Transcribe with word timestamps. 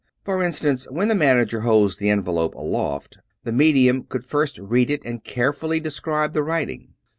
For 0.23 0.41
instance, 0.43 0.89
when 0.89 1.09
the 1.09 1.13
manager 1.13 1.59
holds 1.61 1.97
the 1.97 2.09
envelope 2.09 2.55
aloft, 2.55 3.19
the 3.43 3.51
medium 3.51 4.01
could 4.05 4.25
first 4.25 4.57
read 4.57 4.89
it 4.89 5.05
and 5.05 5.23
carefully 5.23 5.79
describe 5.79 6.33
the 6.33 6.41
writing. 6.41 6.95